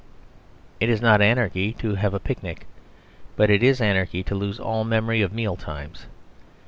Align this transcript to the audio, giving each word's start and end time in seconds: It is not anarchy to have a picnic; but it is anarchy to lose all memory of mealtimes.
It 0.79 0.89
is 0.89 0.99
not 0.99 1.21
anarchy 1.21 1.73
to 1.73 1.93
have 1.93 2.15
a 2.15 2.19
picnic; 2.19 2.65
but 3.35 3.51
it 3.51 3.61
is 3.61 3.79
anarchy 3.79 4.23
to 4.23 4.33
lose 4.33 4.59
all 4.59 4.83
memory 4.83 5.21
of 5.21 5.31
mealtimes. 5.31 6.07